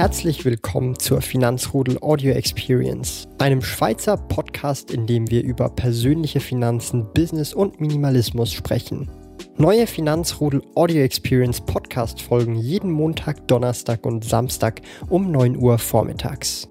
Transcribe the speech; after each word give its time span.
Herzlich 0.00 0.46
willkommen 0.46 0.98
zur 0.98 1.20
Finanzrudel 1.20 1.98
Audio 2.00 2.32
Experience, 2.32 3.28
einem 3.38 3.60
Schweizer 3.60 4.16
Podcast, 4.16 4.90
in 4.90 5.06
dem 5.06 5.30
wir 5.30 5.44
über 5.44 5.68
persönliche 5.68 6.40
Finanzen, 6.40 7.12
Business 7.12 7.52
und 7.52 7.82
Minimalismus 7.82 8.50
sprechen. 8.50 9.10
Neue 9.58 9.86
Finanzrudel 9.86 10.62
Audio 10.74 11.02
Experience 11.02 11.60
Podcast 11.60 12.22
folgen 12.22 12.56
jeden 12.56 12.90
Montag, 12.90 13.46
Donnerstag 13.46 14.06
und 14.06 14.24
Samstag 14.24 14.80
um 15.10 15.30
9 15.30 15.58
Uhr 15.58 15.76
vormittags. 15.76 16.66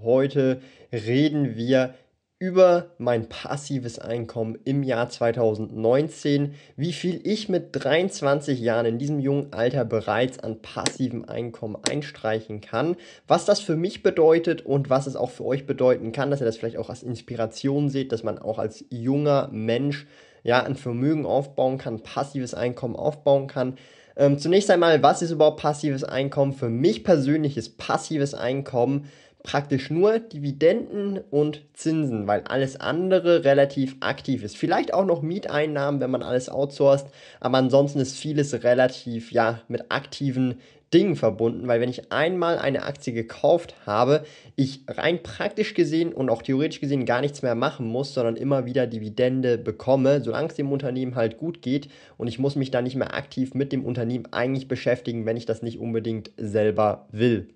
Heute 0.00 0.62
reden 0.92 1.56
wir 1.56 1.96
über 2.42 2.86
mein 2.98 3.28
passives 3.28 4.00
Einkommen 4.00 4.58
im 4.64 4.82
Jahr 4.82 5.08
2019, 5.08 6.54
wie 6.74 6.92
viel 6.92 7.20
ich 7.22 7.48
mit 7.48 7.68
23 7.70 8.58
Jahren 8.58 8.84
in 8.84 8.98
diesem 8.98 9.20
jungen 9.20 9.52
Alter 9.52 9.84
bereits 9.84 10.40
an 10.40 10.60
passivem 10.60 11.24
Einkommen 11.24 11.76
einstreichen 11.88 12.60
kann, 12.60 12.96
was 13.28 13.44
das 13.44 13.60
für 13.60 13.76
mich 13.76 14.02
bedeutet 14.02 14.66
und 14.66 14.90
was 14.90 15.06
es 15.06 15.14
auch 15.14 15.30
für 15.30 15.44
euch 15.44 15.66
bedeuten 15.66 16.10
kann, 16.10 16.32
dass 16.32 16.40
ihr 16.40 16.44
das 16.44 16.56
vielleicht 16.56 16.78
auch 16.78 16.90
als 16.90 17.04
Inspiration 17.04 17.90
seht, 17.90 18.10
dass 18.10 18.24
man 18.24 18.40
auch 18.40 18.58
als 18.58 18.84
junger 18.90 19.48
Mensch 19.52 20.08
ja 20.42 20.64
ein 20.64 20.74
Vermögen 20.74 21.26
aufbauen 21.26 21.78
kann, 21.78 22.02
passives 22.02 22.54
Einkommen 22.54 22.96
aufbauen 22.96 23.46
kann. 23.46 23.76
Ähm, 24.16 24.38
zunächst 24.40 24.68
einmal, 24.68 25.00
was 25.00 25.22
ist 25.22 25.30
überhaupt 25.30 25.60
passives 25.60 26.02
Einkommen? 26.02 26.52
Für 26.52 26.68
mich 26.68 27.04
persönlich 27.04 27.56
ist 27.56 27.78
passives 27.78 28.34
Einkommen 28.34 29.06
praktisch 29.42 29.90
nur 29.90 30.18
Dividenden 30.18 31.18
und 31.30 31.62
Zinsen, 31.74 32.26
weil 32.26 32.42
alles 32.42 32.80
andere 32.80 33.44
relativ 33.44 33.96
aktiv 34.00 34.42
ist. 34.42 34.56
Vielleicht 34.56 34.94
auch 34.94 35.04
noch 35.04 35.22
Mieteinnahmen, 35.22 36.00
wenn 36.00 36.10
man 36.10 36.22
alles 36.22 36.48
outsourced, 36.48 37.08
aber 37.40 37.58
ansonsten 37.58 38.00
ist 38.00 38.16
vieles 38.16 38.62
relativ 38.62 39.32
ja 39.32 39.60
mit 39.68 39.90
aktiven 39.90 40.56
Dingen 40.92 41.16
verbunden, 41.16 41.68
weil 41.68 41.80
wenn 41.80 41.88
ich 41.88 42.12
einmal 42.12 42.58
eine 42.58 42.82
Aktie 42.82 43.14
gekauft 43.14 43.74
habe, 43.86 44.24
ich 44.56 44.82
rein 44.88 45.22
praktisch 45.22 45.72
gesehen 45.72 46.12
und 46.12 46.28
auch 46.28 46.42
theoretisch 46.42 46.80
gesehen 46.80 47.06
gar 47.06 47.22
nichts 47.22 47.40
mehr 47.40 47.54
machen 47.54 47.86
muss, 47.86 48.12
sondern 48.12 48.36
immer 48.36 48.66
wieder 48.66 48.86
Dividende 48.86 49.56
bekomme, 49.56 50.20
solange 50.20 50.48
es 50.48 50.54
dem 50.54 50.70
Unternehmen 50.70 51.14
halt 51.14 51.38
gut 51.38 51.62
geht 51.62 51.88
und 52.18 52.28
ich 52.28 52.38
muss 52.38 52.56
mich 52.56 52.70
da 52.70 52.82
nicht 52.82 52.96
mehr 52.96 53.14
aktiv 53.14 53.54
mit 53.54 53.72
dem 53.72 53.84
Unternehmen 53.84 54.26
eigentlich 54.32 54.68
beschäftigen, 54.68 55.24
wenn 55.24 55.38
ich 55.38 55.46
das 55.46 55.62
nicht 55.62 55.78
unbedingt 55.78 56.30
selber 56.36 57.06
will. 57.10 57.48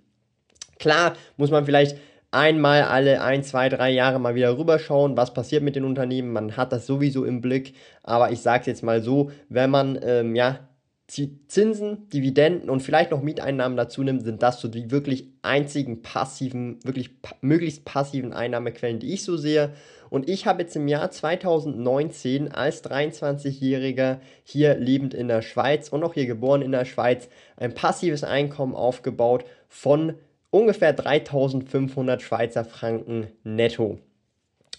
Klar 0.78 1.14
muss 1.36 1.50
man 1.50 1.64
vielleicht 1.64 1.96
einmal 2.30 2.82
alle 2.82 3.22
ein, 3.22 3.42
zwei, 3.42 3.68
drei 3.68 3.90
Jahre 3.90 4.18
mal 4.18 4.34
wieder 4.34 4.58
rüberschauen, 4.58 5.16
was 5.16 5.32
passiert 5.32 5.62
mit 5.62 5.76
den 5.76 5.84
Unternehmen. 5.84 6.32
Man 6.32 6.56
hat 6.56 6.72
das 6.72 6.86
sowieso 6.86 7.24
im 7.24 7.40
Blick. 7.40 7.74
Aber 8.02 8.30
ich 8.30 8.40
sage 8.40 8.60
es 8.60 8.66
jetzt 8.66 8.82
mal 8.82 9.02
so, 9.02 9.30
wenn 9.48 9.70
man 9.70 9.98
ähm, 10.02 10.36
ja, 10.36 10.60
Zinsen, 11.08 12.08
Dividenden 12.10 12.68
und 12.68 12.80
vielleicht 12.80 13.12
noch 13.12 13.22
Mieteinnahmen 13.22 13.76
dazu 13.76 14.02
nimmt, 14.02 14.24
sind 14.24 14.42
das 14.42 14.60
so 14.60 14.66
die 14.66 14.90
wirklich 14.90 15.28
einzigen 15.42 16.02
passiven, 16.02 16.84
wirklich 16.84 17.22
pa 17.22 17.36
möglichst 17.42 17.84
passiven 17.84 18.32
Einnahmequellen, 18.32 18.98
die 18.98 19.12
ich 19.12 19.22
so 19.22 19.36
sehe. 19.36 19.72
Und 20.10 20.28
ich 20.28 20.46
habe 20.46 20.62
jetzt 20.62 20.74
im 20.74 20.88
Jahr 20.88 21.10
2019 21.10 22.50
als 22.50 22.84
23-Jähriger 22.84 24.18
hier 24.42 24.76
lebend 24.76 25.14
in 25.14 25.28
der 25.28 25.42
Schweiz 25.42 25.88
und 25.90 26.02
auch 26.02 26.14
hier 26.14 26.26
geboren 26.26 26.62
in 26.62 26.72
der 26.72 26.84
Schweiz 26.84 27.28
ein 27.56 27.74
passives 27.74 28.24
Einkommen 28.24 28.74
aufgebaut 28.74 29.44
von 29.68 30.14
ungefähr 30.56 30.94
3500 30.94 32.22
Schweizer 32.22 32.64
Franken 32.64 33.26
netto. 33.44 33.98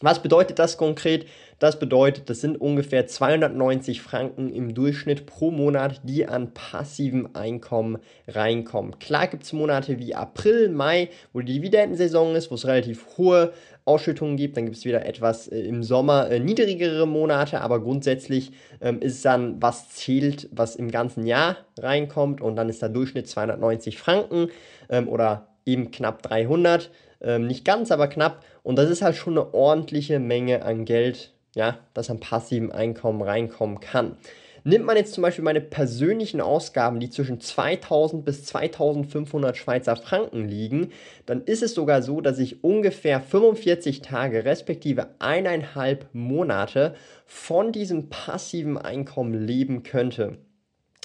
Was 0.01 0.21
bedeutet 0.21 0.59
das 0.59 0.77
konkret? 0.77 1.27
Das 1.59 1.79
bedeutet, 1.79 2.29
das 2.29 2.41
sind 2.41 2.59
ungefähr 2.59 3.07
290 3.07 4.01
Franken 4.01 4.51
im 4.53 4.73
Durchschnitt 4.73 5.25
pro 5.25 5.49
Monat, 5.49 6.01
die 6.03 6.27
an 6.27 6.53
passivem 6.53 7.29
Einkommen 7.33 7.97
reinkommen. 8.27 8.97
Klar 8.99 9.27
gibt 9.27 9.43
es 9.43 9.53
Monate 9.53 9.99
wie 9.99 10.13
April, 10.13 10.69
Mai, 10.69 11.09
wo 11.33 11.41
die 11.41 11.53
Dividendensaison 11.53 12.35
ist, 12.35 12.51
wo 12.51 12.55
es 12.55 12.67
relativ 12.67 13.05
hohe 13.17 13.53
Ausschüttungen 13.85 14.37
gibt. 14.37 14.57
Dann 14.57 14.65
gibt 14.65 14.77
es 14.77 14.85
wieder 14.85 15.05
etwas 15.05 15.47
äh, 15.47 15.61
im 15.61 15.81
Sommer 15.83 16.29
äh, 16.29 16.39
niedrigere 16.39 17.07
Monate, 17.07 17.61
aber 17.61 17.81
grundsätzlich 17.81 18.51
ähm, 18.81 18.99
ist 18.99 19.25
dann, 19.25 19.61
was 19.61 19.89
zählt, 19.89 20.47
was 20.51 20.75
im 20.75 20.91
ganzen 20.91 21.25
Jahr 21.25 21.57
reinkommt 21.79 22.41
und 22.41 22.55
dann 22.55 22.69
ist 22.69 22.81
der 22.81 22.89
Durchschnitt 22.89 23.27
290 23.27 23.97
Franken 23.97 24.49
ähm, 24.89 25.07
oder 25.07 25.47
eben 25.67 25.91
knapp 25.91 26.23
300. 26.23 26.89
Ähm, 27.21 27.47
nicht 27.47 27.65
ganz, 27.65 27.91
aber 27.91 28.07
knapp. 28.07 28.43
Und 28.63 28.77
das 28.77 28.89
ist 28.89 29.01
halt 29.01 29.15
schon 29.15 29.37
eine 29.37 29.53
ordentliche 29.53 30.19
Menge 30.19 30.63
an 30.63 30.85
Geld, 30.85 31.33
ja, 31.55 31.79
das 31.93 32.09
an 32.09 32.19
passivem 32.19 32.71
Einkommen 32.71 33.21
reinkommen 33.21 33.79
kann. 33.79 34.17
Nimmt 34.63 34.85
man 34.85 34.97
jetzt 34.97 35.13
zum 35.13 35.21
Beispiel 35.21 35.45
meine 35.45 35.61
persönlichen 35.61 36.41
Ausgaben, 36.41 36.99
die 36.99 37.09
zwischen 37.09 37.39
2000 37.39 38.25
bis 38.25 38.43
2500 38.43 39.55
Schweizer 39.55 39.95
Franken 39.95 40.49
liegen, 40.49 40.91
dann 41.25 41.41
ist 41.45 41.63
es 41.63 41.73
sogar 41.73 42.01
so, 42.01 42.19
dass 42.19 42.37
ich 42.37 42.65
ungefähr 42.65 43.21
45 43.21 44.01
Tage 44.01 44.43
respektive 44.43 45.07
eineinhalb 45.19 46.07
Monate 46.11 46.95
von 47.25 47.71
diesem 47.71 48.09
passiven 48.09 48.77
Einkommen 48.77 49.33
leben 49.47 49.83
könnte. 49.83 50.37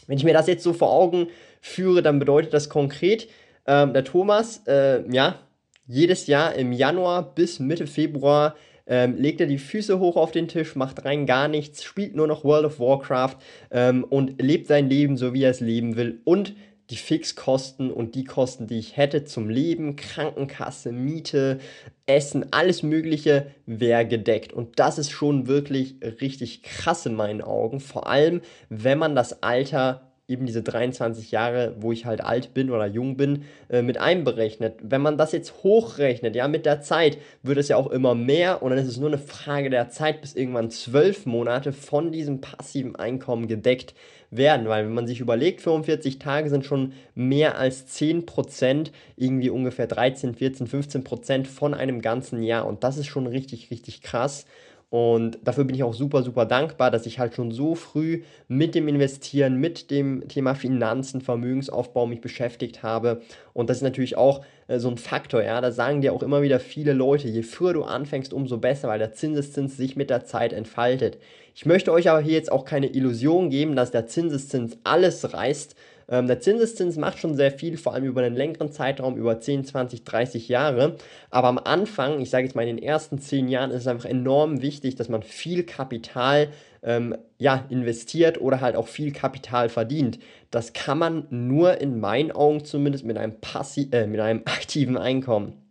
Wenn 0.09 0.19
ich 0.19 0.25
mir 0.25 0.35
das 0.35 0.49
jetzt 0.49 0.65
so 0.65 0.73
vor 0.73 0.91
Augen 0.91 1.29
führe, 1.61 2.03
dann 2.03 2.19
bedeutet 2.19 2.53
das 2.53 2.69
konkret, 2.69 3.29
ähm, 3.67 3.93
der 3.93 4.05
Thomas, 4.05 4.63
äh, 4.67 5.03
ja, 5.13 5.39
jedes 5.87 6.27
Jahr 6.27 6.55
im 6.55 6.73
Januar 6.73 7.35
bis 7.35 7.59
Mitte 7.59 7.87
Februar 7.87 8.55
ähm, 8.87 9.17
legt 9.17 9.41
er 9.41 9.47
die 9.47 9.59
Füße 9.59 9.99
hoch 9.99 10.17
auf 10.17 10.33
den 10.33 10.49
Tisch, 10.49 10.75
macht 10.75 11.05
rein 11.05 11.27
gar 11.27 11.49
nichts, 11.49 11.85
spielt 11.85 12.15
nur 12.15 12.27
noch 12.27 12.45
World 12.45 12.67
of 12.67 12.81
Warcraft 12.81 13.37
ähm, 13.71 14.05
und 14.05 14.41
lebt 14.41 14.67
sein 14.67 14.89
Leben 14.89 15.17
so, 15.17 15.35
wie 15.35 15.45
er 15.45 15.51
es 15.51 15.61
leben 15.61 15.97
will. 15.97 16.21
Und 16.25 16.55
die 16.91 16.97
Fixkosten 16.97 17.91
und 17.91 18.15
die 18.15 18.25
Kosten, 18.25 18.67
die 18.67 18.79
ich 18.79 18.97
hätte 18.97 19.25
zum 19.25 19.49
Leben, 19.49 19.97
Krankenkasse, 19.97 20.93
Miete, 20.93 21.59
Essen, 22.07 22.53
alles 22.53 22.83
Mögliche 22.83 23.47
wäre 23.65 24.07
gedeckt. 24.07 24.53
Und 24.53 24.79
das 24.79 24.99
ist 24.99 25.11
schon 25.11 25.47
wirklich 25.47 25.97
richtig 26.21 26.63
krass 26.63 27.07
in 27.07 27.15
meinen 27.15 27.41
Augen. 27.41 27.81
Vor 27.81 28.09
allem, 28.09 28.43
wenn 28.69 28.99
man 28.99 29.15
das 29.15 29.43
Alter 29.43 30.12
eben 30.33 30.47
diese 30.47 30.63
23 30.63 31.31
Jahre, 31.31 31.75
wo 31.79 31.93
ich 31.93 32.07
halt 32.07 32.23
alt 32.23 32.55
bin 32.55 32.71
oder 32.71 32.87
jung 32.87 33.17
bin, 33.17 33.45
äh, 33.69 33.83
mit 33.83 33.99
einberechnet. 33.99 34.75
Wenn 34.83 35.03
man 35.03 35.19
das 35.19 35.33
jetzt 35.33 35.63
hochrechnet, 35.63 36.35
ja, 36.35 36.49
mit 36.49 36.67
der 36.67 36.81
Zeit, 36.81 37.19
wird 37.43 37.59
es 37.59 37.69
ja 37.69 37.77
auch 37.77 37.91
immer 37.91 38.15
mehr 38.15 38.63
und 38.63 38.71
dann 38.71 38.79
ist 38.79 38.89
es 38.89 38.99
nur 38.99 39.11
eine 39.11 39.19
Frage 39.19 39.71
der 39.71 39.91
Zeit, 39.91 40.21
bis 40.23 40.35
irgendwann 40.35 40.71
zwölf 40.71 41.27
Monate 41.27 41.73
von 41.73 42.11
diesem 42.11 42.41
passiven 42.41 42.97
Einkommen 42.97 43.47
gedeckt 43.47 43.95
werden, 44.33 44.67
weil 44.67 44.87
wenn 44.87 44.95
man 44.95 45.07
sich 45.07 45.21
überlegt, 45.21 45.61
45 45.61 46.19
Tage 46.19 46.49
sind 46.49 46.65
schon 46.65 46.95
mehr 47.15 47.59
als 47.59 47.87
10%, 47.87 48.91
irgendwie 49.17 49.51
ungefähr 49.51 49.87
13, 49.87 50.35
14, 50.35 50.67
15% 50.67 51.45
von 51.45 51.75
einem 51.75 52.01
ganzen 52.01 52.43
Jahr 52.43 52.67
und 52.67 52.83
das 52.83 52.97
ist 52.97 53.07
schon 53.07 53.27
richtig, 53.27 53.71
richtig 53.71 54.01
krass. 54.01 54.47
Und 54.93 55.39
dafür 55.43 55.65
bin 55.65 55.75
ich 55.75 55.85
auch 55.85 55.95
super, 55.95 56.23
super 56.23 56.45
dankbar, 56.45 56.91
dass 56.91 57.07
ich 57.07 57.19
halt 57.19 57.35
schon 57.35 57.51
so 57.51 57.75
früh 57.75 58.25
mit 58.47 58.75
dem 58.75 58.89
Investieren, 58.89 59.57
mit 59.57 59.91
dem 59.91 60.29
Thema 60.29 60.55
Finanzen, 60.55 61.23
Vermögensaufbau 61.23 62.05
mich 62.05 62.21
beschäftigt 62.21 62.83
habe. 62.83 63.23
Und 63.55 63.71
das 63.71 63.79
ist 63.79 63.85
natürlich 63.85 64.19
auch 64.19 64.45
äh, 64.69 64.79
so 64.79 64.91
ein 64.91 64.99
Faktor, 64.99 65.43
ja. 65.43 65.63
Da 65.63 65.73
sagen 65.73 66.03
dir 66.03 66.13
auch 66.13 66.23
immer 66.23 66.43
wieder 66.43 66.61
viele 66.61 66.93
Leute, 66.93 67.27
je 67.29 67.43
früher 67.43 67.73
du 67.73 67.85
anfängst, 67.85 68.35
umso 68.35 68.59
besser, 68.59 68.89
weil 68.89 68.99
der 68.99 69.15
Zinseszins 69.15 69.79
sich 69.79 69.97
mit 69.97 70.11
der 70.11 70.27
Zeit 70.27 70.53
entfaltet. 70.53 71.17
Ich 71.55 71.65
möchte 71.65 71.91
euch 71.91 72.11
aber 72.11 72.21
hier 72.21 72.35
jetzt 72.35 72.53
auch 72.53 72.67
keine 72.67 72.89
Illusion 72.89 73.49
geben, 73.49 73.77
dass 73.77 73.93
der 73.93 74.07
Zinseszins 74.07 74.77
alles 74.85 75.33
reißt, 75.33 75.75
ähm, 76.09 76.27
der 76.27 76.41
Zinseszins 76.41 76.97
macht 76.97 77.19
schon 77.19 77.35
sehr 77.35 77.51
viel, 77.51 77.77
vor 77.77 77.95
allem 77.95 78.05
über 78.05 78.23
einen 78.23 78.37
längeren 78.37 78.73
Zeitraum, 78.73 79.17
über 79.17 79.41
10, 79.41 79.65
20, 79.65 80.05
30 80.05 80.49
Jahre. 80.49 80.97
Aber 81.31 81.49
am 81.49 81.59
Anfang, 81.59 82.21
ich 82.21 82.31
sage 82.31 82.45
jetzt 82.45 82.55
mal 82.55 82.67
in 82.67 82.77
den 82.77 82.85
ersten 82.85 83.19
10 83.19 83.49
Jahren, 83.49 83.71
ist 83.71 83.83
es 83.83 83.87
einfach 83.87 84.09
enorm 84.09 84.63
wichtig, 84.63 84.97
dass 84.97 85.09
man 85.09 85.23
viel 85.23 85.65
Kapital 85.65 86.49
ähm, 86.83 87.17
ja, 87.39 87.65
investiert 87.69 88.41
oder 88.41 88.61
halt 88.61 88.77
auch 88.77 88.89
viel 88.89 89.13
Kapital 89.13 89.69
verdient. 89.69 90.19
Das 90.51 90.73
kann 90.73 90.99
man 90.99 91.27
nur 91.31 91.81
in 91.81 92.01
meinen 92.01 92.33
Augen 92.33 92.65
zumindest 92.65 93.05
mit 93.05 93.17
einem, 93.17 93.41
passi 93.41 93.89
äh, 93.93 94.07
mit 94.07 94.21
einem 94.21 94.43
aktiven 94.45 94.97
Einkommen. 94.97 95.62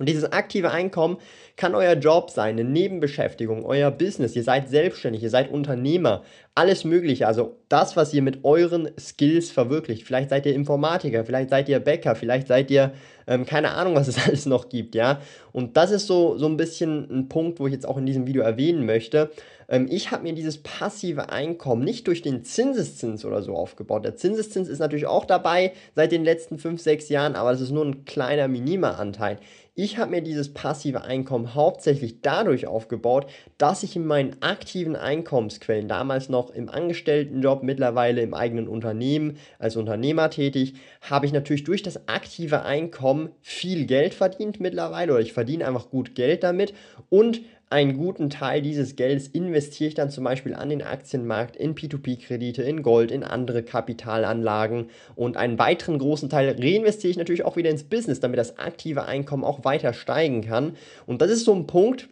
Und 0.00 0.08
dieses 0.08 0.32
aktive 0.32 0.70
Einkommen 0.70 1.18
kann 1.58 1.74
euer 1.74 1.92
Job 1.92 2.30
sein, 2.30 2.58
eine 2.58 2.64
Nebenbeschäftigung, 2.64 3.66
euer 3.66 3.90
Business, 3.90 4.34
ihr 4.34 4.42
seid 4.42 4.70
selbstständig, 4.70 5.22
ihr 5.22 5.28
seid 5.28 5.50
Unternehmer, 5.50 6.22
alles 6.54 6.84
Mögliche. 6.84 7.26
Also 7.26 7.58
das, 7.68 7.96
was 7.96 8.14
ihr 8.14 8.22
mit 8.22 8.42
euren 8.42 8.90
Skills 8.98 9.50
verwirklicht. 9.50 10.04
Vielleicht 10.04 10.30
seid 10.30 10.46
ihr 10.46 10.54
Informatiker, 10.54 11.26
vielleicht 11.26 11.50
seid 11.50 11.68
ihr 11.68 11.80
Bäcker, 11.80 12.14
vielleicht 12.14 12.48
seid 12.48 12.70
ihr, 12.70 12.94
ähm, 13.26 13.44
keine 13.44 13.72
Ahnung, 13.72 13.94
was 13.94 14.08
es 14.08 14.18
alles 14.26 14.46
noch 14.46 14.70
gibt, 14.70 14.94
ja. 14.94 15.20
Und 15.52 15.76
das 15.76 15.90
ist 15.90 16.06
so, 16.06 16.38
so 16.38 16.46
ein 16.46 16.56
bisschen 16.56 17.06
ein 17.10 17.28
Punkt, 17.28 17.60
wo 17.60 17.66
ich 17.66 17.74
jetzt 17.74 17.86
auch 17.86 17.98
in 17.98 18.06
diesem 18.06 18.26
Video 18.26 18.42
erwähnen 18.42 18.86
möchte. 18.86 19.30
Ähm, 19.68 19.86
ich 19.90 20.10
habe 20.10 20.24
mir 20.24 20.34
dieses 20.34 20.62
passive 20.62 21.30
Einkommen 21.30 21.84
nicht 21.84 22.06
durch 22.06 22.22
den 22.22 22.42
Zinseszins 22.42 23.24
oder 23.24 23.42
so 23.42 23.54
aufgebaut. 23.54 24.04
Der 24.04 24.16
Zinseszins 24.16 24.68
ist 24.68 24.80
natürlich 24.80 25.06
auch 25.06 25.24
dabei 25.24 25.72
seit 25.94 26.10
den 26.10 26.24
letzten 26.24 26.58
5, 26.58 26.80
6 26.80 27.08
Jahren, 27.08 27.36
aber 27.36 27.52
das 27.52 27.60
ist 27.60 27.70
nur 27.70 27.84
ein 27.84 28.04
kleiner 28.04 28.48
Minima-Anteil. 28.48 29.38
Ich 29.82 29.96
habe 29.96 30.10
mir 30.10 30.20
dieses 30.20 30.52
passive 30.52 31.04
Einkommen 31.04 31.54
hauptsächlich 31.54 32.20
dadurch 32.20 32.66
aufgebaut, 32.66 33.30
dass 33.56 33.82
ich 33.82 33.96
in 33.96 34.04
meinen 34.04 34.36
aktiven 34.42 34.94
Einkommensquellen, 34.94 35.88
damals 35.88 36.28
noch 36.28 36.50
im 36.50 36.68
Angestelltenjob, 36.68 37.62
mittlerweile 37.62 38.20
im 38.20 38.34
eigenen 38.34 38.68
Unternehmen 38.68 39.38
als 39.58 39.76
Unternehmer 39.76 40.28
tätig, 40.28 40.74
habe 41.00 41.24
ich 41.24 41.32
natürlich 41.32 41.64
durch 41.64 41.82
das 41.82 42.08
aktive 42.08 42.62
Einkommen 42.62 43.30
viel 43.40 43.86
Geld 43.86 44.12
verdient 44.12 44.60
mittlerweile 44.60 45.12
oder 45.12 45.22
ich 45.22 45.32
verdiene 45.32 45.66
einfach 45.66 45.88
gut 45.88 46.14
Geld 46.14 46.42
damit 46.42 46.74
und 47.08 47.40
einen 47.72 47.96
guten 47.96 48.30
Teil 48.30 48.62
dieses 48.62 48.96
Geldes 48.96 49.28
investiere 49.28 49.86
ich 49.86 49.94
dann 49.94 50.10
zum 50.10 50.24
Beispiel 50.24 50.54
an 50.54 50.70
den 50.70 50.82
Aktienmarkt, 50.82 51.54
in 51.54 51.76
P2P-Kredite, 51.76 52.64
in 52.64 52.82
Gold, 52.82 53.12
in 53.12 53.22
andere 53.22 53.62
Kapitalanlagen 53.62 54.90
und 55.14 55.36
einen 55.36 55.56
weiteren 55.56 56.00
großen 56.00 56.28
Teil 56.28 56.56
reinvestiere 56.58 57.12
ich 57.12 57.16
natürlich 57.16 57.44
auch 57.44 57.54
wieder 57.54 57.70
ins 57.70 57.84
Business, 57.84 58.18
damit 58.18 58.40
das 58.40 58.58
aktive 58.58 59.04
Einkommen 59.04 59.44
auch 59.44 59.64
weiter 59.64 59.69
steigen 59.92 60.42
kann. 60.42 60.76
Und 61.06 61.22
das 61.22 61.30
ist 61.30 61.44
so 61.44 61.54
ein 61.54 61.66
Punkt, 61.66 62.08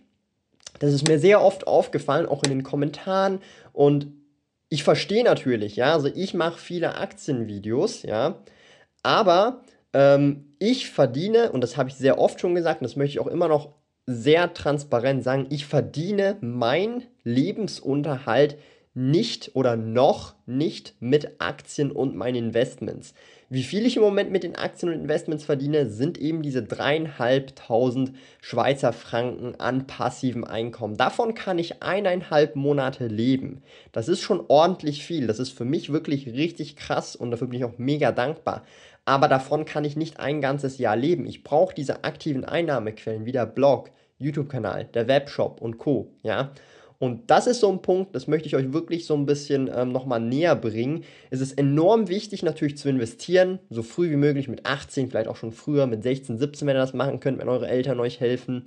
das 0.79 0.93
ist 0.93 1.09
mir 1.09 1.19
sehr 1.19 1.43
oft 1.43 1.67
aufgefallen, 1.67 2.27
auch 2.27 2.43
in 2.45 2.51
den 2.51 2.63
Kommentaren 2.63 3.41
und 3.73 4.09
ich 4.71 4.85
verstehe 4.85 5.25
natürlich, 5.25 5.77
ja, 5.77 5.95
also 5.95 6.09
ich 6.15 6.35
mache 6.35 6.59
viele 6.59 6.97
Aktienvideos, 6.97 8.03
ja, 8.03 8.43
aber 9.03 9.63
ähm, 9.95 10.55
ich 10.59 10.91
verdiene, 10.91 11.53
und 11.53 11.63
das 11.63 11.77
habe 11.77 11.89
ich 11.89 11.95
sehr 11.95 12.19
oft 12.19 12.41
schon 12.41 12.55
gesagt, 12.55 12.81
und 12.81 12.85
das 12.85 12.97
möchte 12.97 13.13
ich 13.13 13.21
auch 13.21 13.29
immer 13.29 13.49
noch 13.49 13.71
sehr 14.07 14.53
transparent 14.55 15.23
sagen, 15.23 15.47
ich 15.51 15.67
verdiene 15.67 16.37
meinen 16.41 17.05
Lebensunterhalt 17.25 18.57
nicht 18.99 19.53
oder 19.55 19.77
noch 19.77 20.35
nicht 20.45 20.95
mit 20.99 21.41
Aktien 21.41 21.93
und 21.93 22.17
meinen 22.17 22.35
Investments. 22.35 23.15
Wie 23.49 23.63
viel 23.63 23.87
ich 23.87 23.97
im 23.97 24.03
Moment 24.03 24.31
mit 24.33 24.43
den 24.43 24.57
Aktien 24.57 24.93
und 24.93 25.01
Investments 25.01 25.45
verdiene, 25.45 25.89
sind 25.89 26.19
eben 26.19 26.43
diese 26.43 26.63
dreieinhalbtausend 26.63 28.13
Schweizer 28.43 28.93
Franken 28.93 29.55
an 29.59 29.87
passivem 29.87 30.45
Einkommen. 30.45 30.97
Davon 30.97 31.35
kann 31.35 31.59
ich 31.59 31.83
eineinhalb 31.83 32.57
Monate 32.57 33.07
leben. 33.07 33.63
Das 33.93 34.09
ist 34.09 34.21
schon 34.21 34.45
ordentlich 34.49 35.05
viel. 35.05 35.29
Das 35.29 35.39
ist 35.39 35.53
für 35.53 35.65
mich 35.65 35.93
wirklich 35.93 36.27
richtig 36.27 36.75
krass 36.75 37.15
und 37.15 37.31
dafür 37.31 37.47
bin 37.47 37.61
ich 37.61 37.65
auch 37.65 37.79
mega 37.79 38.11
dankbar 38.13 38.65
aber 39.09 39.27
davon 39.27 39.65
kann 39.65 39.87
ich 39.87 39.97
nicht 39.97 40.21
ein 40.21 40.43
ganzes 40.43 40.77
Jahr 40.77 40.95
leben. 40.95 41.25
Ich 41.25 41.43
brauche 41.43 41.75
diese 41.75 42.05
aktiven 42.05 42.45
Einnahmequellen 42.45 43.25
wie 43.25 43.33
der 43.33 43.47
Blog, 43.47 43.91
YouTube-Kanal, 44.19 44.85
der 44.93 45.09
Webshop 45.09 45.63
und 45.63 45.79
Co. 45.79 46.13
Ja. 46.23 46.51
Und 47.01 47.31
das 47.31 47.47
ist 47.47 47.61
so 47.61 47.71
ein 47.71 47.81
Punkt, 47.81 48.17
das 48.17 48.27
möchte 48.27 48.49
ich 48.49 48.57
euch 48.57 48.73
wirklich 48.73 49.07
so 49.07 49.15
ein 49.15 49.25
bisschen 49.25 49.71
ähm, 49.73 49.93
nochmal 49.93 50.19
näher 50.19 50.57
bringen. 50.57 51.05
Es 51.31 51.41
ist 51.41 51.53
enorm 51.53 52.09
wichtig 52.09 52.43
natürlich 52.43 52.77
zu 52.77 52.89
investieren, 52.89 53.61
so 53.71 53.85
früh 53.85 54.11
wie 54.11 54.17
möglich 54.17 54.49
mit 54.49 54.67
18, 54.67 55.09
vielleicht 55.09 55.29
auch 55.29 55.37
schon 55.37 55.53
früher 55.53 55.87
mit 55.87 56.03
16, 56.03 56.39
17, 56.39 56.67
wenn 56.67 56.75
ihr 56.77 56.81
das 56.81 56.95
machen 56.95 57.21
könnt, 57.21 57.39
wenn 57.39 57.49
eure 57.49 57.69
Eltern 57.69 58.01
euch 58.01 58.19
helfen. 58.19 58.65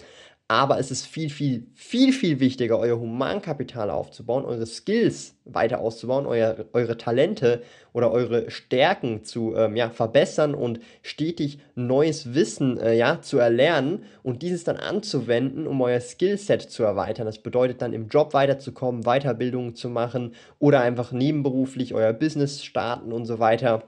Aber 0.52 0.80
es 0.80 0.92
ist 0.92 1.06
viel, 1.06 1.30
viel, 1.30 1.68
viel, 1.76 2.12
viel 2.12 2.42
wichtiger, 2.42 2.78
euer 2.78 3.00
Humankapital 3.00 3.90
aufzubauen, 3.90 4.44
eure 4.44 4.66
Skills 4.66 5.34
weiter 5.46 5.80
auszubauen, 5.80 6.26
euer, 6.26 6.66
eure 6.74 6.98
Talente 6.98 7.62
oder 7.94 8.12
eure 8.12 8.52
Stärken 8.52 9.24
zu 9.24 9.56
ähm, 9.56 9.78
ja, 9.78 9.92
verbessern 9.92 10.54
und 10.54 10.82
stetig 11.04 11.60
neues 11.76 12.34
Wissen 12.34 12.78
äh, 12.78 12.98
ja, 12.98 13.22
zu 13.22 13.38
erlernen 13.38 14.04
und 14.24 14.42
dieses 14.42 14.66
dann 14.66 14.76
anzuwenden, 14.76 15.68
um 15.68 15.80
euer 15.80 16.02
Skillset 16.02 16.64
zu 16.64 16.84
erweitern. 16.84 17.28
Das 17.28 17.38
bedeutet 17.38 17.82
dann 17.82 17.94
im 17.94 18.10
Job 18.10 18.34
weiterzukommen, 18.34 19.04
Weiterbildungen 19.04 19.76
zu 19.76 19.88
machen 19.88 20.36
oder 20.60 20.82
einfach 20.82 21.14
nebenberuflich 21.14 21.94
euer 21.94 22.12
Business 22.12 22.62
starten 22.62 23.14
und 23.14 23.26
so 23.26 23.40
weiter. 23.40 23.84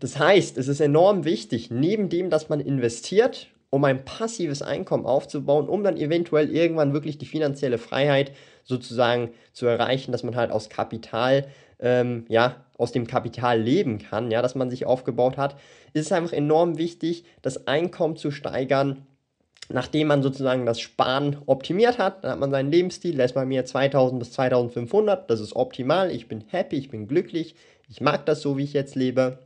Das 0.00 0.18
heißt, 0.18 0.58
es 0.58 0.66
ist 0.66 0.80
enorm 0.80 1.24
wichtig, 1.24 1.70
neben 1.70 2.08
dem, 2.08 2.28
dass 2.28 2.48
man 2.48 2.58
investiert, 2.58 3.53
um 3.74 3.82
ein 3.82 4.04
passives 4.04 4.62
Einkommen 4.62 5.04
aufzubauen, 5.04 5.68
um 5.68 5.82
dann 5.82 5.96
eventuell 5.96 6.48
irgendwann 6.48 6.92
wirklich 6.92 7.18
die 7.18 7.26
finanzielle 7.26 7.76
Freiheit 7.76 8.30
sozusagen 8.62 9.30
zu 9.52 9.66
erreichen, 9.66 10.12
dass 10.12 10.22
man 10.22 10.36
halt 10.36 10.52
aus 10.52 10.68
Kapital, 10.68 11.48
ähm, 11.80 12.24
ja, 12.28 12.64
aus 12.78 12.92
dem 12.92 13.08
Kapital 13.08 13.60
leben 13.60 13.98
kann, 13.98 14.30
ja, 14.30 14.42
das 14.42 14.54
man 14.54 14.70
sich 14.70 14.86
aufgebaut 14.86 15.36
hat, 15.38 15.56
ist 15.92 16.06
es 16.06 16.12
einfach 16.12 16.32
enorm 16.32 16.78
wichtig, 16.78 17.24
das 17.42 17.66
Einkommen 17.66 18.14
zu 18.14 18.30
steigern, 18.30 19.04
nachdem 19.68 20.06
man 20.06 20.22
sozusagen 20.22 20.66
das 20.66 20.78
Sparen 20.78 21.38
optimiert 21.46 21.98
hat, 21.98 22.22
dann 22.22 22.30
hat 22.30 22.38
man 22.38 22.52
seinen 22.52 22.70
Lebensstil, 22.70 23.16
lässt 23.16 23.34
bei 23.34 23.44
mir 23.44 23.64
2000 23.64 24.20
bis 24.20 24.30
2500, 24.34 25.28
das 25.28 25.40
ist 25.40 25.56
optimal, 25.56 26.12
ich 26.12 26.28
bin 26.28 26.44
happy, 26.46 26.76
ich 26.76 26.90
bin 26.90 27.08
glücklich, 27.08 27.56
ich 27.88 28.00
mag 28.00 28.24
das 28.24 28.40
so, 28.40 28.56
wie 28.56 28.62
ich 28.62 28.72
jetzt 28.72 28.94
lebe, 28.94 29.40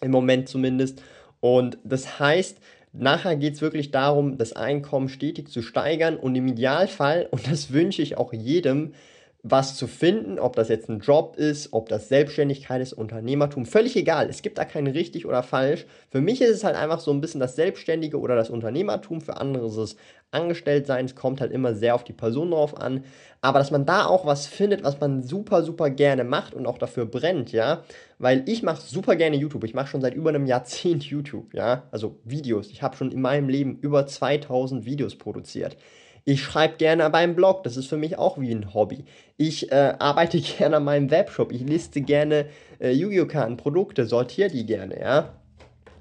im 0.00 0.12
Moment 0.12 0.48
zumindest. 0.48 1.02
Und 1.40 1.78
das 1.84 2.18
heißt, 2.18 2.58
Nachher 2.92 3.36
geht 3.36 3.54
es 3.54 3.62
wirklich 3.62 3.90
darum, 3.92 4.36
das 4.36 4.52
Einkommen 4.52 5.08
stetig 5.08 5.48
zu 5.48 5.62
steigern 5.62 6.16
und 6.16 6.34
im 6.34 6.48
Idealfall, 6.48 7.28
und 7.30 7.50
das 7.50 7.72
wünsche 7.72 8.02
ich 8.02 8.16
auch 8.16 8.32
jedem, 8.32 8.94
was 9.42 9.76
zu 9.76 9.86
finden, 9.86 10.38
ob 10.38 10.54
das 10.54 10.68
jetzt 10.68 10.88
ein 10.90 11.00
Job 11.00 11.36
ist, 11.36 11.72
ob 11.72 11.88
das 11.88 12.08
Selbstständigkeit 12.08 12.82
ist, 12.82 12.92
Unternehmertum, 12.92 13.64
völlig 13.64 13.96
egal. 13.96 14.28
Es 14.28 14.42
gibt 14.42 14.58
da 14.58 14.66
kein 14.66 14.86
richtig 14.86 15.24
oder 15.24 15.42
falsch. 15.42 15.86
Für 16.10 16.20
mich 16.20 16.42
ist 16.42 16.50
es 16.50 16.64
halt 16.64 16.76
einfach 16.76 17.00
so 17.00 17.10
ein 17.10 17.22
bisschen 17.22 17.40
das 17.40 17.56
Selbstständige 17.56 18.20
oder 18.20 18.36
das 18.36 18.50
Unternehmertum. 18.50 19.22
Für 19.22 19.38
andere 19.38 19.66
ist 19.66 19.76
es 19.76 19.96
Angestelltsein. 20.30 21.06
Es 21.06 21.14
kommt 21.14 21.40
halt 21.40 21.52
immer 21.52 21.74
sehr 21.74 21.94
auf 21.94 22.04
die 22.04 22.12
Person 22.12 22.50
drauf 22.50 22.76
an. 22.76 23.04
Aber 23.40 23.58
dass 23.58 23.70
man 23.70 23.86
da 23.86 24.04
auch 24.04 24.26
was 24.26 24.46
findet, 24.46 24.84
was 24.84 25.00
man 25.00 25.22
super, 25.22 25.62
super 25.62 25.88
gerne 25.88 26.24
macht 26.24 26.52
und 26.52 26.66
auch 26.66 26.78
dafür 26.78 27.06
brennt, 27.06 27.52
ja. 27.52 27.82
Weil 28.18 28.42
ich 28.46 28.62
mache 28.62 28.82
super 28.82 29.16
gerne 29.16 29.36
YouTube. 29.36 29.64
Ich 29.64 29.74
mache 29.74 29.88
schon 29.88 30.02
seit 30.02 30.14
über 30.14 30.28
einem 30.28 30.46
Jahrzehnt 30.46 31.04
YouTube, 31.10 31.54
ja. 31.54 31.84
Also 31.90 32.18
Videos. 32.24 32.70
Ich 32.70 32.82
habe 32.82 32.96
schon 32.96 33.10
in 33.10 33.22
meinem 33.22 33.48
Leben 33.48 33.78
über 33.80 34.06
2000 34.06 34.84
Videos 34.84 35.16
produziert. 35.16 35.78
Ich 36.24 36.42
schreibe 36.42 36.76
gerne 36.76 37.08
beim 37.10 37.34
Blog, 37.34 37.62
das 37.64 37.76
ist 37.76 37.86
für 37.86 37.96
mich 37.96 38.18
auch 38.18 38.38
wie 38.38 38.52
ein 38.52 38.74
Hobby. 38.74 39.04
Ich 39.36 39.72
äh, 39.72 39.94
arbeite 39.98 40.40
gerne 40.58 40.76
an 40.76 40.84
meinem 40.84 41.10
Webshop, 41.10 41.52
ich 41.52 41.62
liste 41.62 42.00
gerne 42.00 42.46
äh, 42.80 42.92
Yu-Gi-Oh! 42.92 43.26
Karten, 43.26 43.56
Produkte, 43.56 44.06
sortiere 44.06 44.50
die 44.50 44.66
gerne, 44.66 45.00
ja. 45.00 45.34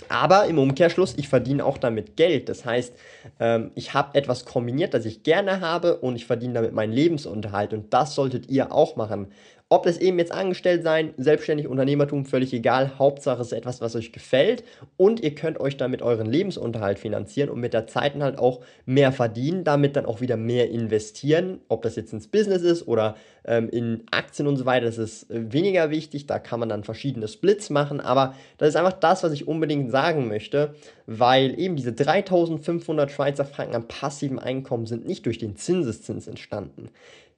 Aber 0.07 0.45
im 0.45 0.57
Umkehrschluss, 0.57 1.13
ich 1.17 1.27
verdiene 1.27 1.63
auch 1.63 1.77
damit 1.77 2.15
Geld. 2.15 2.49
Das 2.49 2.65
heißt, 2.65 2.93
ähm, 3.39 3.71
ich 3.75 3.93
habe 3.93 4.17
etwas 4.17 4.45
kombiniert, 4.45 4.93
das 4.93 5.05
ich 5.05 5.23
gerne 5.23 5.61
habe 5.61 5.97
und 5.97 6.15
ich 6.15 6.25
verdiene 6.25 6.53
damit 6.53 6.73
meinen 6.73 6.93
Lebensunterhalt. 6.93 7.73
Und 7.73 7.93
das 7.93 8.15
solltet 8.15 8.49
ihr 8.49 8.71
auch 8.71 8.95
machen. 8.95 9.27
Ob 9.71 9.83
das 9.83 9.99
eben 9.99 10.17
jetzt 10.17 10.31
angestellt 10.31 10.81
sein, 10.81 11.13
selbstständig, 11.17 11.67
Unternehmertum, 11.67 12.25
völlig 12.25 12.51
egal. 12.53 12.97
Hauptsache 12.97 13.41
es 13.41 13.51
ist 13.51 13.53
etwas, 13.53 13.81
was 13.81 13.95
euch 13.95 14.11
gefällt 14.11 14.63
und 14.97 15.19
ihr 15.19 15.35
könnt 15.35 15.59
euch 15.59 15.77
damit 15.77 16.01
euren 16.01 16.25
Lebensunterhalt 16.25 16.97
finanzieren 16.97 17.49
und 17.49 17.59
mit 17.59 17.75
der 17.75 17.85
Zeit 17.85 18.15
halt 18.15 18.39
auch 18.39 18.61
mehr 18.87 19.11
verdienen, 19.11 19.63
damit 19.63 19.95
dann 19.95 20.07
auch 20.07 20.21
wieder 20.21 20.37
mehr 20.37 20.71
investieren. 20.71 21.59
Ob 21.67 21.83
das 21.83 21.95
jetzt 21.95 22.13
ins 22.13 22.27
Business 22.27 22.63
ist 22.63 22.87
oder 22.87 23.15
ähm, 23.45 23.69
in 23.69 24.05
Aktien 24.09 24.47
und 24.47 24.57
so 24.57 24.65
weiter, 24.65 24.87
das 24.87 24.97
ist 24.97 25.29
äh, 25.29 25.53
weniger 25.53 25.91
wichtig. 25.91 26.25
Da 26.25 26.39
kann 26.39 26.59
man 26.59 26.69
dann 26.69 26.83
verschiedene 26.83 27.27
Splits 27.27 27.69
machen, 27.69 27.99
aber 27.99 28.33
das 28.57 28.69
ist 28.69 28.75
einfach 28.75 28.93
das, 28.93 29.21
was 29.21 29.33
ich 29.33 29.47
unbedingt 29.47 29.91
sagen 29.91 30.27
möchte, 30.27 30.73
weil 31.05 31.59
eben 31.59 31.75
diese 31.75 31.93
3500 31.93 33.11
Schweizer 33.11 33.45
Franken 33.45 33.75
an 33.75 33.87
passivem 33.87 34.39
Einkommen 34.39 34.87
sind 34.87 35.05
nicht 35.05 35.27
durch 35.27 35.37
den 35.37 35.55
Zinseszins 35.57 36.27
entstanden 36.27 36.89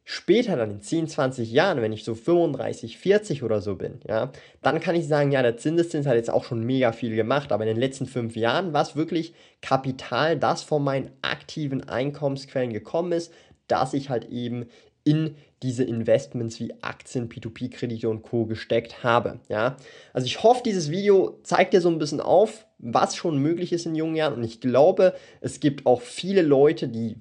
später 0.03 0.55
dann 0.55 0.71
in 0.71 0.81
10, 0.81 1.07
20 1.07 1.51
Jahren, 1.51 1.81
wenn 1.81 1.93
ich 1.93 2.03
so 2.03 2.15
35, 2.15 2.97
40 2.97 3.43
oder 3.43 3.61
so 3.61 3.75
bin, 3.75 3.99
ja, 4.07 4.31
dann 4.61 4.79
kann 4.79 4.95
ich 4.95 5.07
sagen, 5.07 5.31
ja, 5.31 5.41
der 5.41 5.57
Zinseszins 5.57 6.07
hat 6.07 6.15
jetzt 6.15 6.29
auch 6.29 6.43
schon 6.43 6.63
mega 6.63 6.91
viel 6.91 7.15
gemacht, 7.15 7.51
aber 7.51 7.63
in 7.63 7.69
den 7.69 7.79
letzten 7.79 8.05
fünf 8.05 8.35
Jahren 8.35 8.73
war 8.73 8.81
es 8.81 8.95
wirklich 8.95 9.33
Kapital, 9.61 10.37
das 10.37 10.63
von 10.63 10.83
meinen 10.83 11.11
aktiven 11.21 11.87
Einkommensquellen 11.87 12.73
gekommen 12.73 13.11
ist, 13.11 13.31
dass 13.67 13.93
ich 13.93 14.09
halt 14.09 14.25
eben 14.29 14.65
in 15.03 15.35
diese 15.63 15.83
Investments 15.83 16.59
wie 16.59 16.73
Aktien, 16.81 17.29
P2P-Kredite 17.29 18.09
und 18.09 18.23
Co. 18.23 18.45
gesteckt 18.45 19.03
habe. 19.03 19.39
Ja? 19.47 19.77
Also 20.13 20.25
ich 20.25 20.43
hoffe, 20.43 20.63
dieses 20.65 20.89
Video 20.89 21.39
zeigt 21.43 21.73
dir 21.73 21.81
so 21.81 21.89
ein 21.89 21.99
bisschen 21.99 22.19
auf, 22.19 22.65
was 22.79 23.15
schon 23.15 23.37
möglich 23.37 23.71
ist 23.71 23.85
in 23.85 23.95
jungen 23.95 24.15
Jahren. 24.15 24.33
Und 24.33 24.43
ich 24.43 24.59
glaube, 24.59 25.13
es 25.39 25.59
gibt 25.59 25.85
auch 25.85 26.01
viele 26.01 26.41
Leute, 26.41 26.87
die 26.87 27.17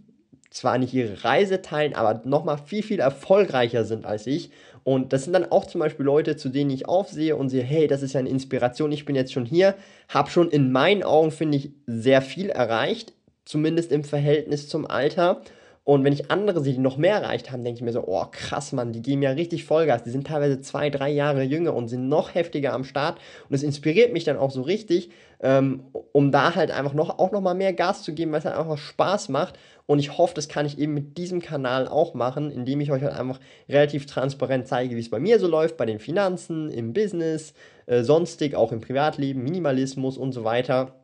zwar 0.51 0.79
nicht 0.79 0.93
ihre 0.93 1.25
Reise 1.25 1.63
teilen, 1.63 1.95
aber 1.95 2.23
nochmal 2.25 2.59
viel, 2.59 2.83
viel 2.83 3.01
erfolgreicher 3.01 3.85
sind 3.85 4.05
als 4.05 4.27
ich. 4.27 4.51
Und 4.83 5.13
das 5.13 5.25
sind 5.25 5.33
dann 5.33 5.51
auch 5.51 5.67
zum 5.67 5.79
Beispiel 5.81 6.05
Leute, 6.05 6.37
zu 6.37 6.49
denen 6.49 6.71
ich 6.71 6.89
aufsehe 6.89 7.37
und 7.37 7.51
sehe, 7.51 7.63
hey, 7.63 7.87
das 7.87 8.03
ist 8.03 8.15
ja 8.15 8.21
eine 8.21 8.31
Inspiration, 8.31 8.93
ich 8.93 9.05
bin 9.05 9.15
jetzt 9.15 9.33
schon 9.33 9.45
hier, 9.45 9.75
habe 10.09 10.31
schon 10.31 10.51
in 10.51 10.73
meinen 10.73 11.03
Augen, 11.03 11.31
finde 11.31 11.59
ich, 11.59 11.71
sehr 11.87 12.23
viel 12.23 12.51
erreicht, 12.51 13.13
zumindest 13.45 13.93
im 13.93 14.05
Verhältnis 14.05 14.69
zum 14.69 14.87
Alter. 14.87 15.43
Und 15.83 16.05
wenn 16.05 16.13
ich 16.13 16.31
andere 16.31 16.63
sehe, 16.63 16.75
die 16.75 16.79
noch 16.79 16.99
mehr 16.99 17.17
erreicht 17.17 17.51
haben, 17.51 17.65
denke 17.65 17.79
ich 17.79 17.83
mir 17.83 17.93
so, 17.93 18.05
oh 18.07 18.27
krass, 18.31 18.73
Mann, 18.73 18.93
die 18.93 19.01
geben 19.01 19.23
ja 19.23 19.31
richtig 19.31 19.65
Vollgas. 19.65 20.03
Die 20.03 20.11
sind 20.11 20.27
teilweise 20.27 20.61
zwei, 20.61 20.91
drei 20.91 21.11
Jahre 21.11 21.43
jünger 21.43 21.75
und 21.75 21.89
sind 21.89 22.09
noch 22.09 22.35
heftiger 22.35 22.75
am 22.75 22.85
Start. 22.85 23.19
Und 23.49 23.55
es 23.55 23.63
inspiriert 23.63 24.13
mich 24.13 24.25
dann 24.25 24.37
auch 24.37 24.51
so 24.51 24.61
richtig, 24.61 25.11
ähm, 25.41 25.85
um 26.13 26.33
da 26.33 26.55
halt 26.55 26.71
einfach 26.71 26.93
noch, 26.93 27.19
auch 27.19 27.33
noch 27.33 27.41
mal 27.41 27.55
mehr 27.55 27.73
Gas 27.73 28.03
zu 28.03 28.13
geben, 28.13 28.31
weil 28.31 28.41
es 28.41 28.45
halt 28.45 28.57
einfach 28.57 28.77
Spaß 28.77 29.31
macht. 29.31 29.59
Und 29.87 29.99
ich 29.99 30.19
hoffe, 30.19 30.35
das 30.35 30.49
kann 30.49 30.67
ich 30.67 30.79
eben 30.79 30.93
mit 30.93 31.17
diesem 31.17 31.41
Kanal 31.41 31.89
auch 31.89 32.13
machen, 32.13 32.51
indem 32.53 32.81
ich 32.81 32.93
euch 32.93 33.03
halt 33.03 33.15
einfach 33.15 33.41
relativ 33.69 34.07
transparent 34.07 34.69
zeige, 34.69 34.95
wie 34.97 35.01
es 35.01 35.11
bei 35.11 35.19
mir 35.19 35.41
so 35.41 35.49
läuft, 35.49 35.79
bei 35.79 35.87
den 35.87 35.99
Finanzen, 35.99 36.71
im 36.71 36.93
Business, 36.93 37.55
äh, 37.87 38.05
sonstig, 38.05 38.55
auch 38.55 38.71
im 38.71 38.81
Privatleben, 38.81 39.43
Minimalismus 39.43 40.19
und 40.19 40.33
so 40.33 40.45
weiter 40.45 41.00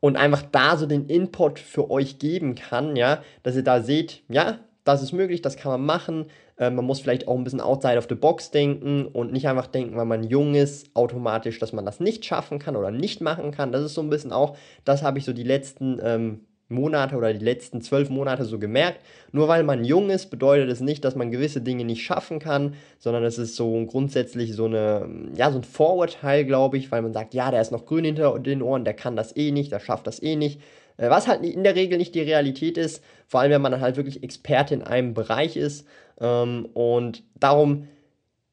und 0.00 0.16
einfach 0.16 0.42
da 0.42 0.76
so 0.76 0.86
den 0.86 1.06
Input 1.06 1.58
für 1.58 1.90
euch 1.90 2.18
geben 2.18 2.54
kann, 2.54 2.96
ja, 2.96 3.22
dass 3.42 3.56
ihr 3.56 3.64
da 3.64 3.82
seht, 3.82 4.22
ja, 4.28 4.58
das 4.84 5.02
ist 5.02 5.12
möglich, 5.12 5.42
das 5.42 5.56
kann 5.56 5.72
man 5.72 5.84
machen. 5.84 6.26
Äh, 6.56 6.70
man 6.70 6.84
muss 6.84 7.00
vielleicht 7.00 7.28
auch 7.28 7.36
ein 7.36 7.44
bisschen 7.44 7.60
outside 7.60 7.98
of 7.98 8.06
the 8.08 8.14
box 8.14 8.50
denken 8.50 9.06
und 9.06 9.32
nicht 9.32 9.46
einfach 9.46 9.66
denken, 9.66 9.96
weil 9.96 10.06
man 10.06 10.24
jung 10.24 10.54
ist, 10.54 10.94
automatisch, 10.94 11.58
dass 11.58 11.72
man 11.72 11.84
das 11.84 12.00
nicht 12.00 12.24
schaffen 12.24 12.58
kann 12.58 12.76
oder 12.76 12.90
nicht 12.90 13.20
machen 13.20 13.50
kann. 13.50 13.72
Das 13.72 13.84
ist 13.84 13.94
so 13.94 14.00
ein 14.00 14.10
bisschen 14.10 14.32
auch, 14.32 14.56
das 14.84 15.02
habe 15.02 15.18
ich 15.18 15.24
so 15.24 15.32
die 15.32 15.42
letzten 15.42 16.00
ähm, 16.02 16.40
Monate 16.68 17.16
oder 17.16 17.32
die 17.32 17.44
letzten 17.44 17.80
zwölf 17.80 18.10
Monate 18.10 18.44
so 18.44 18.58
gemerkt. 18.58 19.00
Nur 19.32 19.48
weil 19.48 19.62
man 19.62 19.84
jung 19.84 20.10
ist, 20.10 20.30
bedeutet 20.30 20.70
es 20.70 20.80
nicht, 20.80 21.04
dass 21.04 21.14
man 21.14 21.30
gewisse 21.30 21.60
Dinge 21.60 21.84
nicht 21.84 22.02
schaffen 22.02 22.38
kann, 22.38 22.74
sondern 22.98 23.24
es 23.24 23.38
ist 23.38 23.56
so 23.56 23.84
grundsätzlich 23.86 24.54
so 24.54 24.66
eine, 24.66 25.08
ja, 25.34 25.50
so 25.50 25.58
ein 25.58 25.64
Vorurteil, 25.64 26.44
glaube 26.44 26.76
ich, 26.76 26.90
weil 26.92 27.02
man 27.02 27.12
sagt, 27.12 27.34
ja, 27.34 27.50
der 27.50 27.60
ist 27.60 27.72
noch 27.72 27.86
grün 27.86 28.04
hinter 28.04 28.38
den 28.38 28.62
Ohren, 28.62 28.84
der 28.84 28.94
kann 28.94 29.16
das 29.16 29.36
eh 29.36 29.50
nicht, 29.50 29.72
der 29.72 29.80
schafft 29.80 30.06
das 30.06 30.22
eh 30.22 30.36
nicht. 30.36 30.60
Äh, 30.98 31.08
was 31.08 31.26
halt 31.26 31.42
in 31.42 31.64
der 31.64 31.74
Regel 31.74 31.96
nicht 31.96 32.14
die 32.14 32.20
Realität 32.20 32.76
ist, 32.76 33.02
vor 33.26 33.40
allem 33.40 33.52
wenn 33.52 33.62
man 33.62 33.72
dann 33.72 33.80
halt 33.80 33.96
wirklich 33.96 34.22
Experte 34.22 34.74
in 34.74 34.82
einem 34.82 35.14
Bereich 35.14 35.56
ist. 35.56 35.86
Ähm, 36.20 36.68
und 36.74 37.22
darum, 37.34 37.88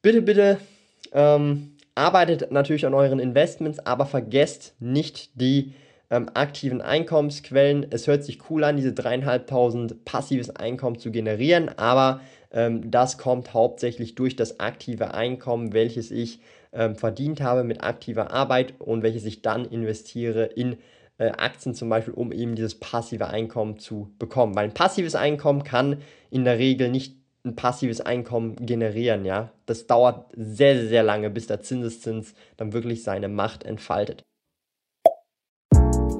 bitte, 0.02 0.22
bitte, 0.22 0.58
ähm, 1.12 1.72
arbeitet 1.96 2.52
natürlich 2.52 2.86
an 2.86 2.94
euren 2.94 3.20
Investments, 3.20 3.80
aber 3.80 4.06
vergesst 4.06 4.76
nicht 4.80 5.30
die 5.40 5.74
ähm, 6.10 6.30
aktiven 6.34 6.82
Einkommensquellen. 6.82 7.86
Es 7.90 8.08
hört 8.08 8.24
sich 8.24 8.50
cool 8.50 8.64
an, 8.64 8.78
diese 8.78 8.94
dreieinhalbtausend 8.94 10.06
passives 10.06 10.56
Einkommen 10.56 11.00
zu 11.00 11.12
generieren, 11.12 11.70
aber 11.78 12.22
ähm, 12.52 12.92
das 12.92 13.18
kommt 13.18 13.54
hauptsächlich 13.54 14.16
durch 14.16 14.36
das 14.36 14.60
aktive 14.60 15.14
Einkommen, 15.14 15.74
welches 15.74 16.12
ich 16.12 16.40
ähm, 16.74 16.96
verdient 16.96 17.42
habe 17.42 17.64
mit 17.64 17.84
aktiver 17.84 18.32
Arbeit 18.32 18.74
und 18.80 19.04
welches 19.04 19.26
ich 19.26 19.42
dann 19.42 19.66
investiere 19.66 20.46
in 20.46 20.78
äh, 21.18 21.30
Aktien 21.30 21.74
zum 21.74 21.90
Beispiel, 21.90 22.14
um 22.14 22.32
eben 22.32 22.56
dieses 22.56 22.76
passive 22.76 23.28
Einkommen 23.28 23.80
zu 23.80 24.14
bekommen. 24.20 24.56
Weil 24.56 24.66
ein 24.66 24.74
passives 24.74 25.16
Einkommen 25.16 25.64
kann 25.64 26.02
in 26.30 26.44
der 26.44 26.58
Regel 26.58 26.90
nicht 26.90 27.16
ein 27.46 27.56
passives 27.56 28.02
Einkommen 28.02 28.56
generieren, 28.66 29.24
ja. 29.24 29.52
Das 29.66 29.88
dauert 29.88 30.32
sehr, 30.36 30.76
sehr, 30.76 30.88
sehr 30.88 31.04
lange, 31.04 31.30
bis 31.30 31.48
der 31.48 31.62
Zinseszins 31.62 32.34
dann 32.58 32.74
wirklich 32.74 33.04
seine 33.04 33.30
Macht 33.30 33.64
entfaltet. 33.64 34.24